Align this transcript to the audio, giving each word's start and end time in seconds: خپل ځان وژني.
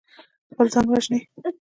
خپل 0.51 0.65
ځان 0.73 0.85
وژني. 0.89 1.19